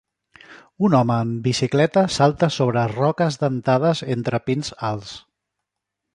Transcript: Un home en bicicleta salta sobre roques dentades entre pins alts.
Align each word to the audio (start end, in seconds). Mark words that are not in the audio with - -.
Un 0.87 0.95
home 0.99 1.17
en 1.25 1.33
bicicleta 1.47 2.03
salta 2.15 2.49
sobre 2.57 2.87
roques 2.95 3.39
dentades 3.45 4.03
entre 4.17 4.41
pins 4.49 4.75
alts. 4.91 5.15